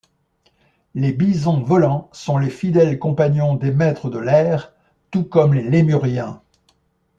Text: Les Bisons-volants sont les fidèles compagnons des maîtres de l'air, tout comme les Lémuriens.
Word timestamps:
Les 0.95 1.13
Bisons-volants 1.13 2.09
sont 2.11 2.39
les 2.39 2.49
fidèles 2.49 2.97
compagnons 2.97 3.53
des 3.53 3.69
maîtres 3.69 4.09
de 4.09 4.17
l'air, 4.17 4.73
tout 5.11 5.23
comme 5.23 5.53
les 5.53 5.69
Lémuriens. 5.69 6.41